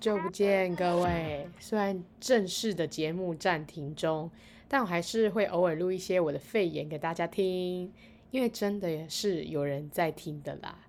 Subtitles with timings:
[0.00, 1.48] 久不见，各位。
[1.58, 4.30] 虽然正式的节目暂停中，
[4.68, 7.92] 但我还是会偶尔录一些我的肺炎给大家听，
[8.30, 10.86] 因为真的也是有人在听的啦。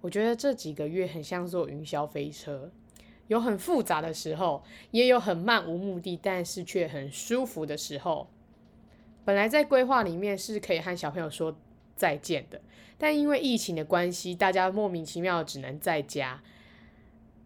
[0.00, 2.70] 我觉得这几个月很像坐云霄飞车，
[3.28, 8.28] 有很复杂的时候，也有很漫无目的，但是却很舒服的时候。
[9.24, 11.56] 本来在规划里面是可以和小朋友说
[11.96, 12.60] 再见的，
[12.98, 16.42] 但因为疫情的关系，大家莫名其妙只能在家。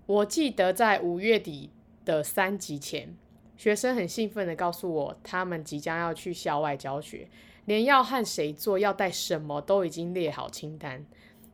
[0.09, 1.69] 我记得在五月底
[2.07, 3.15] 的三级前，
[3.59, 7.29] 学生很兴奋地告诉我，他们即将要去校外教学，
[7.67, 11.05] 连要和谁做、要带什么都已经列好清单。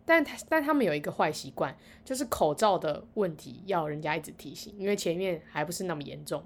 [0.05, 6.45] 但但他们有一个坏习惯，就是口罩的问题要人家一直提醒，因为前面还不是那么严重。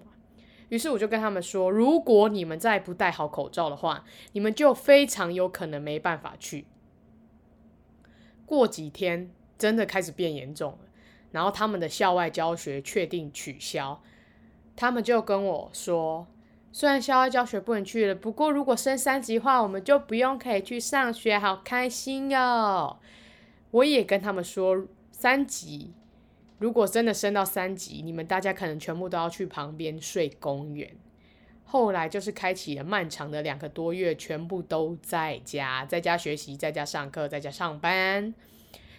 [0.71, 6.65] 于是我就跟他们说，如果你们再不戴好口罩的话，你们就非常有可能没办法去。
[8.47, 10.79] 过几天真的开始变严重了。
[11.30, 14.01] 然后他们的校外教学确定取消，
[14.74, 16.26] 他们就跟我说，
[16.73, 22.98] 虽然校外教学不能去了，不过如果升三级的话，我们就不用可以去上学，好开心哟。
[23.70, 25.93] 我也跟他们说，三级
[26.59, 30.96] 如果真的升到三级，你们大家可能全部都要去旁边睡公园。
[31.65, 38.32] 后来就是开启了漫长的两个多月，全部都在家，在家学习，在家上课，在家上班。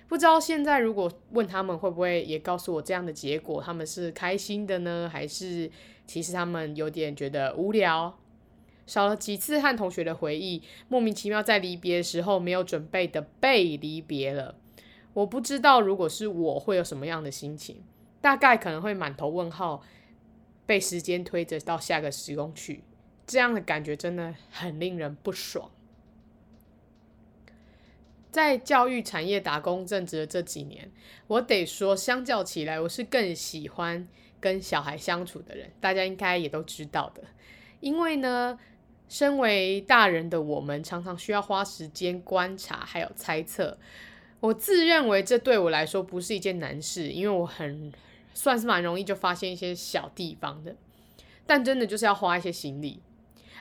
[0.10, 5.70] 不知道现在如果问他们会不会也告诉我这样的结果，他们是开心的呢，还是
[6.08, 8.18] 其实他们有点觉得无聊，
[8.88, 14.56] 少了几次和同学的回忆，莫名其妙在离别的时候没有准备的被离别了。
[15.14, 17.84] 我不知道如果是我会有什么样的心情，
[18.20, 19.84] 大概可能会满头问号，
[20.66, 22.84] 被时间推着到下个时空去，
[23.28, 25.70] 这样的感觉真的很令人不爽。
[28.32, 30.92] 在教育产业打工正职的这几年，
[31.28, 34.08] 我得说，相较起来，我是更喜欢
[34.40, 35.72] 跟小孩相处的人。
[35.82, 37.24] 大家应该也都知道的，
[37.80, 38.60] 因为呢，
[39.08, 43.78] 身为大人的我们，常常需要花时间观察，还有猜测。
[44.40, 47.92] 我自认为这对我来说不是一件难事，因为我很
[48.34, 50.76] 算是蛮容易就发现一些小地方的，
[51.46, 53.02] 但真的就是要花一些心力。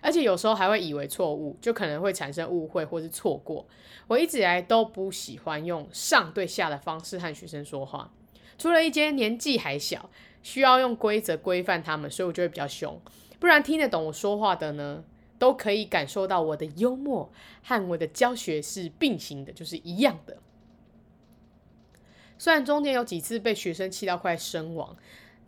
[0.01, 3.67] 而且有时候还会以为错误，就可能会产生误会或是错过。
[4.07, 8.13] 我一直以来都不喜欢用上对下的方式和学生说话，
[8.57, 10.09] 除了一些年纪还小，
[10.43, 13.01] 需要用规则规范他们，所以我就会比较凶。
[13.39, 15.05] 不然听得懂我说话的呢，
[15.39, 17.31] 都可以感受到我的幽默
[17.63, 20.39] 和我的教学是并行的，就是一样的。
[22.39, 24.97] 虽然中间有几次被学生气到快身亡。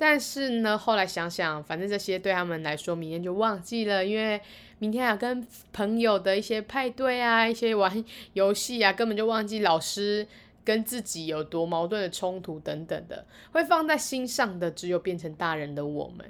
[0.03, 4.41] 但是呢，后来想想，反正这些对他们来说，明天就忘记了，因为
[4.79, 8.03] 明天还跟朋友的一些派对啊，一些玩
[8.33, 10.27] 游戏啊，根本就忘记老师
[10.65, 16.25] 跟自己有多矛盾的冲突等等的，会放在心上的只有变成大人的我们。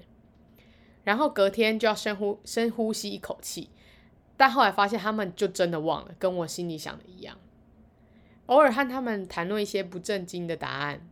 [1.05, 3.71] 然后隔天就要深呼深呼吸一口气，
[4.37, 7.39] 但后来发现他们就真的忘了，跟我心里想的一样。
[8.47, 11.09] 偶尔和他们谈论一些不正经的答案，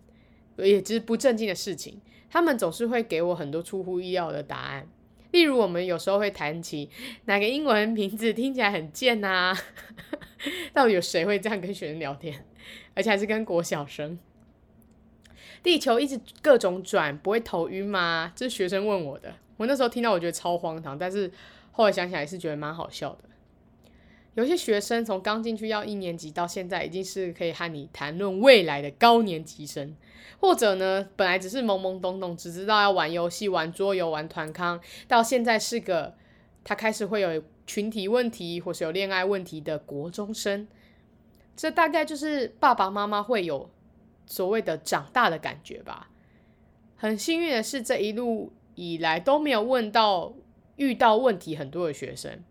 [0.65, 2.01] 也就是不正经的事情。
[2.31, 4.87] 他们总是会给我很多出乎意料的答案，
[5.33, 6.91] 例如我们有时候会谈起
[7.25, 9.57] 哪个英文名字听起来很贱啊，
[10.75, 12.45] 到底有谁会这样跟学生聊天？
[12.95, 14.19] 而且还是跟国小生。
[15.63, 18.33] 地球一直各种转，不会头晕吗？
[18.37, 19.35] 这是学生问我的。
[19.57, 21.31] 我那时候听到，我觉得超荒唐，但是
[21.73, 23.25] 后来想起来是觉得蛮好笑的。
[24.39, 29.97] 有些学生从刚进去要一年级到现在，已经是可以和你谈论未来的高年级生，
[30.39, 36.15] 或者呢，本来只是懵懵懂懂，只知道要玩游戏、玩桌游、玩团康，到现在是个
[36.63, 40.69] 他开始会有群体问题或是有恋爱问题的国中生。
[41.57, 43.69] 这大概就是爸爸妈妈会有
[44.25, 46.11] 所谓的长大的感觉吧。
[46.95, 50.33] 很幸运的是，这一路以来都没有问到
[50.77, 52.45] 遇到问题很多的学生。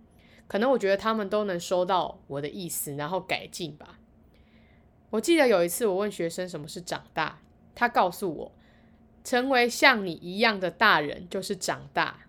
[0.48, 4.00] 可能我觉得他们都能收到我的意思，然后改进吧。
[5.10, 7.40] 我记得有一次我问学生什么是长大，
[7.76, 8.52] 他告诉我，
[9.24, 12.22] 成为像你一样的大人就是长大。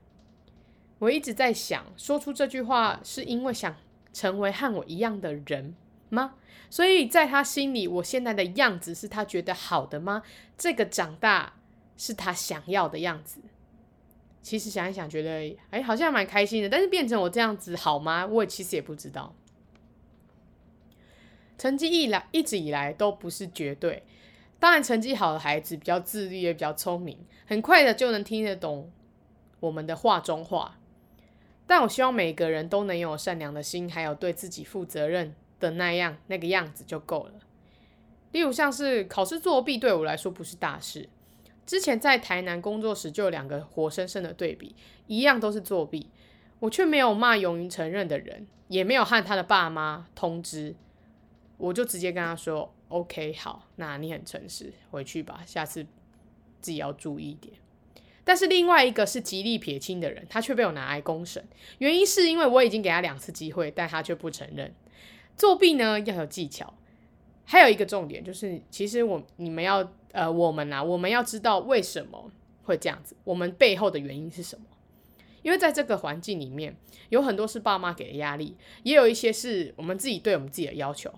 [0.99, 3.77] 我一直在想，说出这句话是因为想
[4.13, 5.75] 成为和我一样的人
[6.09, 6.35] 吗？
[6.71, 10.23] 所以在他心里，我现在的样子是他觉得好的吗？
[10.57, 11.55] 这个长大
[11.97, 13.41] 是他想要的样子。
[14.43, 16.69] 其实想一想，觉得哎，好像蛮开心的。
[16.69, 18.27] 但是变成我这样子好吗？
[18.27, 19.35] 我也其实也不知道。
[21.59, 24.05] 成绩一来一直以来都不是绝对。
[24.61, 28.91] 当然，成绩好的孩子比较自律，也比较聪明，很快的就能听得懂
[29.61, 30.79] 我们的话中话。
[31.67, 37.35] 但我希望每个人都能有善良的心，还有对自己负责任的那样那个样子就够了。
[38.33, 41.09] 例如，像是考试作弊，对我来说不是大事。
[41.69, 44.75] 之前在台南工作时，就有两个活生生的对比，
[45.07, 46.09] 一样都是作弊，
[46.61, 50.75] 我却没有骂勇于承认的人，也没有和他的爸妈通知，
[51.59, 55.85] 我就直接跟他说：“OK，好，那你很诚实，回去吧，下次
[56.63, 57.53] 自己要注意一点。”
[58.25, 61.47] 但是另外一个是极力撇清的人，他却被我拿来公审，
[61.81, 64.75] 原因是因为我已经给他两次机会，但他却不承认。
[65.37, 66.73] 作弊呢，要有技巧，
[67.45, 69.93] 还有一个重点就是，其实我你们要。
[70.13, 72.31] 呃，我们呐，我们要知道为什么
[72.65, 74.65] 会这样子，我们背后的原因是什么？
[75.43, 76.77] 因为在这个环境里面，
[77.11, 81.13] 有很多是爸妈给的压力，也有一些是我们自己对我们自己的要求。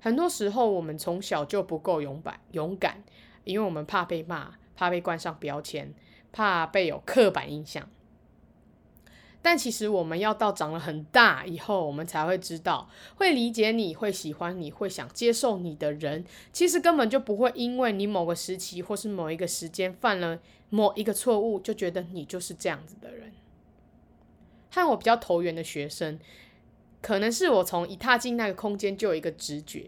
[0.00, 3.02] 很多时候，我们从小就不够勇敢，勇敢，
[3.44, 5.92] 因为我们怕被骂，怕被冠上标签，
[6.30, 7.88] 怕被有刻板印象。
[9.40, 20.40] 但其实我们要到长了很大以后，我们才会知道，会理解你会喜欢你会想接受你的人，其实根本就不会因为你某个时期或是某一个时间犯了
[20.70, 23.32] 某一个错误，就觉得你就是这样子的人。
[24.70, 26.18] 和我比较投缘的学生，
[27.00, 29.86] 可能是我从一踏进那个空间就有一个直觉，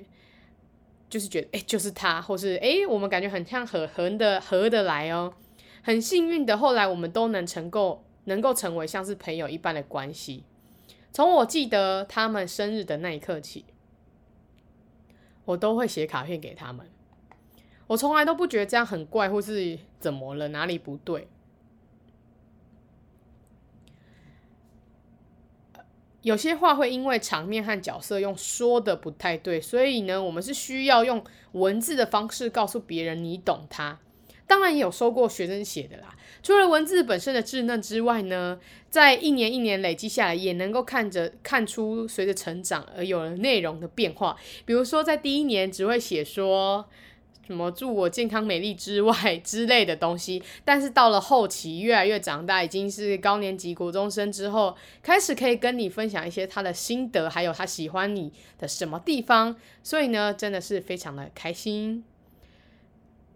[1.11, 5.35] 就是觉得哎，就是他，或是哎，我们感觉很像合合的合得来哦。
[5.83, 8.03] 很幸运的，后来我们都能成功。
[8.31, 10.45] 能够成为像是朋友一般的关系。
[11.13, 13.65] 从我记得他们生日的那一刻起，
[15.45, 16.87] 我都会写卡片给他们。
[17.89, 21.27] 我从来都不觉得这样很怪，或是怎么了，哪里不对。
[26.23, 33.99] 有些话会因为场面和角色用说的不太对，所以呢，我们是需要用文字的方式告诉别人你懂他。
[34.51, 36.13] 当然也有收过学生写的啦。
[36.43, 38.59] 除了文字本身的稚嫩之外呢，
[38.89, 44.37] 在一年一年累积下来，也能够看着看出随着成长而有了内容的变化。
[44.65, 46.85] 比如说，在第一年只会写说
[47.47, 59.55] 什么“祝我健康美丽”之外之类的东西，但是到了后期越来越长大，已经是高年级国中生之后，开始可以跟你分享一些他的心得，还有他喜欢你的什么地方。
[59.85, 62.03] 所以呢，真的是非常的开心。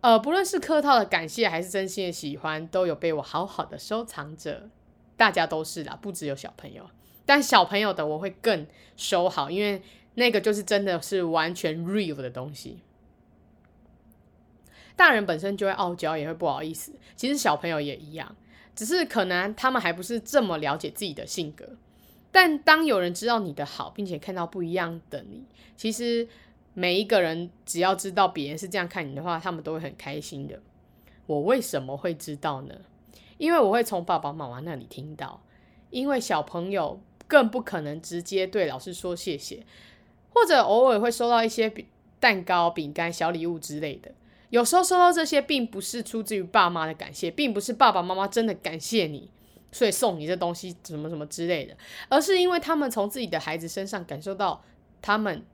[0.04, 4.68] 呃，不论是客套的感谢还是真心的喜欢，都有被我好好的收藏着。
[5.16, 6.90] 大家都是啦，不只有小朋友，
[7.24, 8.66] 但小朋友的我会更
[8.98, 9.80] 收好，因为
[10.16, 12.80] 那个就是真的是完全 real 的东西。
[14.94, 16.92] 大人本身就会傲娇，也会不好意思。
[17.16, 18.36] 其实小朋友也一样，
[18.76, 21.66] 只是可能他们还不是这么了解自己的性格。
[22.30, 25.46] 但当有人知道你的好，并且看到不一样的你，
[25.78, 26.28] 其实。
[26.74, 30.60] 每一个人只要知道别人是这样看你的话，他们都会很开心的。
[31.26, 32.74] 我为什么会知道呢？
[33.38, 35.40] 因为我会从爸爸妈妈那里听到。
[35.90, 39.64] 因为小朋友更不可能直接对老师说谢谢，
[40.30, 41.72] 或者偶尔会收到一些
[42.18, 44.10] 蛋糕、饼干、小礼物之类的。
[44.50, 49.30] 有时候收到这些，并不是出自于爸妈的感谢，并不是爸爸妈妈真的感谢你，
[49.70, 51.76] 所以送你这东西什么什么之类的，
[52.08, 54.64] 而是因为他们从自己的孩子身上感受到
[55.00, 55.44] 他们。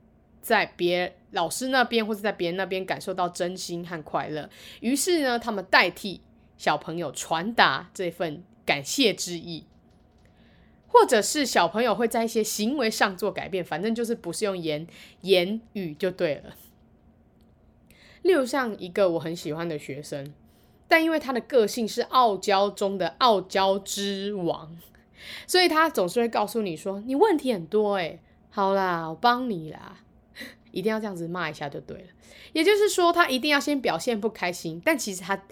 [0.41, 4.49] 在别老师那边或者在别人那边感受到真心和快乐，
[4.81, 6.23] 于是呢，他们代替
[6.57, 9.67] 小朋友传达这份感谢之意，
[10.87, 14.87] 或者是小朋友会在一些行为上做改变，反正就是不是用言
[15.21, 16.55] 言语就对了。
[18.23, 20.35] 例如像一个我很喜欢的学生，
[20.89, 24.77] 但因为他的个性是傲娇中的傲娇之王，
[25.47, 28.21] 所以他总是会告诉你说：“你问题很多诶，
[28.51, 30.01] 好啦，我帮你啦。”
[30.73, 32.09] 一定要这样子骂一下就对了，
[32.53, 35.43] 也就是说，他一定要先表现不开心，但其实他，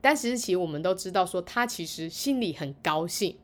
[0.00, 3.36] 但其实其实我们都知道，说他其实心里很高兴。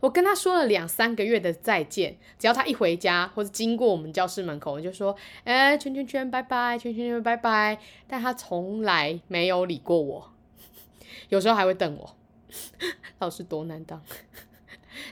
[0.00, 5.14] 我跟他说了两三个月的再见，只要他一回家或者经过我们教室门口，我就说，
[5.44, 7.78] 哎，圈圈圈，拜拜，圈圈圈，拜拜。
[8.08, 10.32] 但他从来没有理过我，
[11.28, 12.16] 有时候还会瞪我，
[13.20, 14.02] 老师多难当。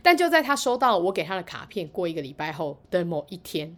[0.03, 3.77] 但就在他收到我给他的卡片过一个礼拜后的某一天。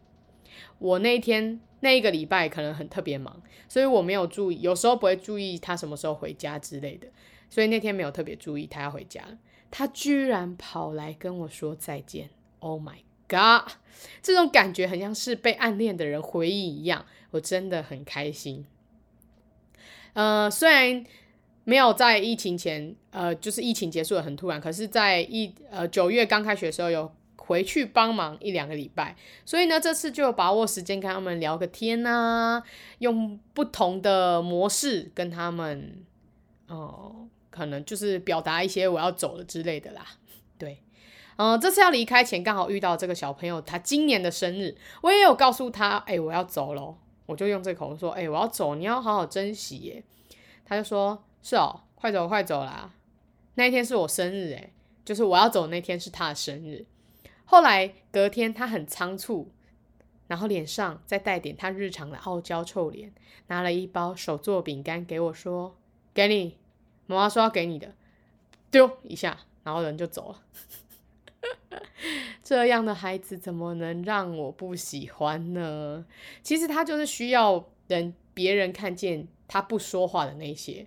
[0.78, 7.06] 我那一天那一个礼拜可能很特别忙，所以我没有注意，有时候不会注意他什么时候回家之类的，
[7.50, 9.22] 所以那天没有特别注意他要回家。
[9.70, 13.72] 他居然跑来跟我说再见，Oh my god！
[14.22, 18.66] 这种感觉很像是被暗恋的人回应一样，我真的很开心。
[20.12, 21.04] 呃，虽然
[21.64, 27.10] 没有在疫情前，呃，就是疫情结束的很突然，可是在一呃九月刚开学的时候有。
[27.36, 32.62] 回去帮忙一两个礼拜，所以呢，这次就把握时间跟他们聊个天啊，
[32.98, 36.04] 用不同的模式跟他们，
[36.68, 40.06] 哦、可能就是表达一些我要走了之类的啦。
[40.56, 40.82] 对，
[41.36, 46.96] 嗯、这次要离开前刚好遇到这个小朋友，他今年的生日，我也有告诉他，哎、我要走了，
[47.26, 50.04] 我就用这口说，哎、我要走，你要好好珍惜耶。
[50.64, 52.94] 他就说，是哦，快走快走啦！
[53.56, 54.72] 那一天是我生日，诶，
[55.04, 56.86] 就是我要走那天是他的生日。
[57.52, 59.50] 后来隔天他很仓促，
[60.26, 63.12] 然后脸上再带点他日常的傲娇臭脸，
[63.48, 65.76] 拿了一包手做饼干给我说
[66.14, 66.56] ：“给你，
[67.04, 67.92] 妈妈说要给你的。”
[68.72, 70.40] 丢一下，然后人就走了。
[72.42, 76.06] 这样的孩子怎么能让我不喜欢呢？
[76.42, 80.86] 其实他就是需要人，别人看见他不说话的那些，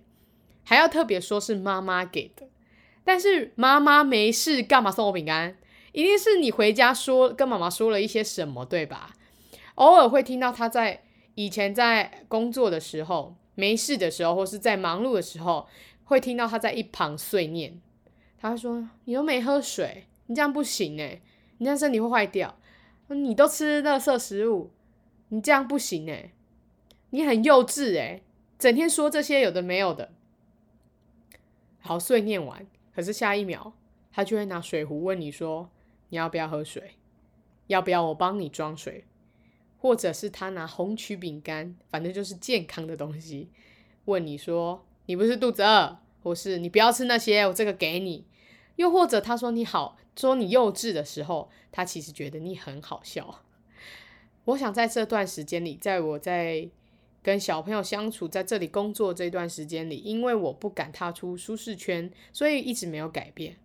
[0.64, 2.48] 还要特别说是妈妈给的。
[3.04, 5.56] 但是妈妈没事干嘛送我饼干？
[5.96, 9.14] 一定是你回家说跟妈妈说了一些什么，对吧？
[9.76, 11.02] 偶尔会听到他在
[11.36, 15.66] 以前在工作的时候，没事的时候，或是在忙碌的时候，
[16.04, 17.80] 会听到他在一旁碎念。
[18.36, 21.22] 他说：“你又没喝水。”你这样不行诶，
[21.56, 22.58] 你这样身体会坏掉。
[23.08, 24.72] 你都吃垃圾食物，
[25.30, 26.32] 你这样不行诶，
[27.08, 28.22] 你很幼稚诶，
[28.58, 30.10] 整天说这些有的没有的。
[31.80, 33.72] 好，碎念完，可是下一秒
[34.12, 35.70] 他就会拿水壶问你说
[36.08, 36.96] ：“你要不要喝水？
[37.66, 39.04] 要不要我帮你装水？”
[39.78, 43.50] 或者是他拿红曲饼干，反正就是健康的东西，
[44.06, 45.98] 问你说：“你不是肚子饿？
[46.22, 48.24] 或是你不要吃那些，我这个给你。”
[48.76, 53.42] 又或者他说你好，说你幼稚的时候，他其实觉得你很好笑。
[54.44, 56.68] 我想在这段时间里，在我在
[57.22, 63.56] 跟小朋友相处，在这里工作这段时间里，因为我不敢踏出舒适圈，所以一直没有改变。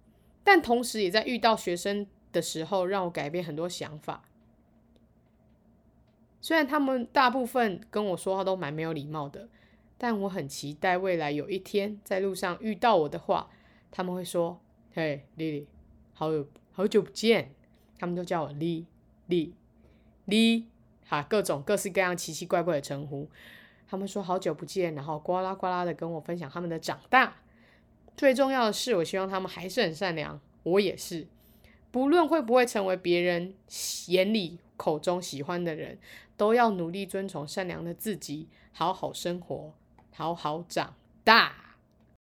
[0.44, 4.24] 但同时也在遇到学生的时候，让我改变很多想法。
[6.40, 9.48] 虽然他们大部分跟我说话都蛮没有礼貌的，
[9.98, 13.50] 但我很期待未来有一天在路上遇到我的话，
[13.92, 14.60] 他们会说。
[14.94, 15.68] 嘿，丽丽，
[16.14, 17.54] 好久好久不见，
[17.98, 18.86] 他们都叫我丽
[19.28, 19.56] 丽
[20.26, 20.68] 丽，
[21.08, 23.30] 哈，各种各式各样奇奇怪怪的称呼。
[23.88, 27.38] 他们说好久不见，然后呱啦呱啦的跟我分享他们的长大。
[28.18, 31.26] 最重要的是，我希望他们还是很善良，我也是。
[31.92, 33.54] 不论会不会成为别人
[34.08, 36.00] 眼里口中喜欢的人，
[36.38, 39.74] 都要努力遵从善良的自己，好好生活，
[40.14, 41.71] 好好长大。